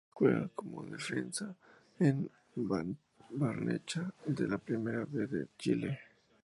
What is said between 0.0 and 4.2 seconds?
Juega como defensa en Barnechea